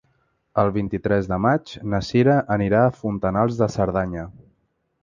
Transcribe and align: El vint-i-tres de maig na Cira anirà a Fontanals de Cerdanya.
El 0.61 0.69
vint-i-tres 0.77 1.29
de 1.33 1.39
maig 1.47 1.75
na 1.93 2.01
Cira 2.09 2.39
anirà 2.59 2.83
a 2.87 2.97
Fontanals 3.05 3.63
de 3.63 3.71
Cerdanya. 3.77 4.27